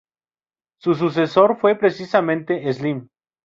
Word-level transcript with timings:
Su 0.79 0.95
sucesor 0.95 1.59
fue 1.59 1.75
precisamente 1.75 2.73
Slim. 2.73 3.07